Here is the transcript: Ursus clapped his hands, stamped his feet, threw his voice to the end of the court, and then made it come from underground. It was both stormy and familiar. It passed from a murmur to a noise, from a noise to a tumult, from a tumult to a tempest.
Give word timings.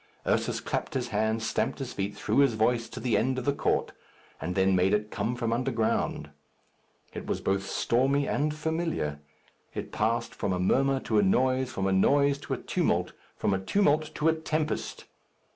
Ursus 0.25 0.59
clapped 0.61 0.95
his 0.95 1.09
hands, 1.09 1.45
stamped 1.45 1.77
his 1.77 1.93
feet, 1.93 2.15
threw 2.17 2.39
his 2.39 2.55
voice 2.55 2.89
to 2.89 2.99
the 2.99 3.15
end 3.15 3.37
of 3.37 3.45
the 3.45 3.53
court, 3.53 3.91
and 4.41 4.55
then 4.55 4.75
made 4.75 4.95
it 4.95 5.11
come 5.11 5.35
from 5.35 5.53
underground. 5.53 6.31
It 7.13 7.27
was 7.27 7.39
both 7.39 7.67
stormy 7.67 8.27
and 8.27 8.51
familiar. 8.51 9.19
It 9.75 9.91
passed 9.91 10.33
from 10.33 10.53
a 10.53 10.59
murmur 10.59 10.99
to 11.01 11.19
a 11.19 11.21
noise, 11.21 11.71
from 11.71 11.85
a 11.85 11.93
noise 11.93 12.39
to 12.39 12.55
a 12.55 12.57
tumult, 12.57 13.13
from 13.37 13.53
a 13.53 13.59
tumult 13.59 14.15
to 14.15 14.27
a 14.27 14.33
tempest. 14.33 15.05